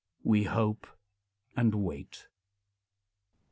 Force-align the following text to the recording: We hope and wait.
We 0.23 0.45
hope 0.45 0.87
and 1.55 1.75
wait. 1.75 2.25